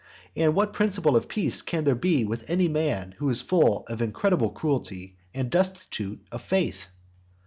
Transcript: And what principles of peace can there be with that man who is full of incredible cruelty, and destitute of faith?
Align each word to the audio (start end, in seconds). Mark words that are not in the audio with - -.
And 0.35 0.55
what 0.55 0.73
principles 0.73 1.15
of 1.15 1.27
peace 1.27 1.61
can 1.61 1.83
there 1.83 1.93
be 1.93 2.25
with 2.25 2.47
that 2.47 2.57
man 2.71 3.13
who 3.19 3.29
is 3.29 3.43
full 3.43 3.85
of 3.87 4.01
incredible 4.01 4.49
cruelty, 4.49 5.15
and 5.31 5.51
destitute 5.51 6.25
of 6.31 6.41
faith? 6.41 6.87